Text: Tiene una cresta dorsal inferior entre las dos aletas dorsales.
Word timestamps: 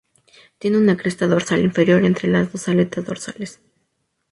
Tiene 0.57 0.79
una 0.79 0.97
cresta 0.97 1.27
dorsal 1.27 1.59
inferior 1.61 2.03
entre 2.03 2.27
las 2.27 2.51
dos 2.51 2.67
aletas 2.67 3.05
dorsales. 3.05 3.61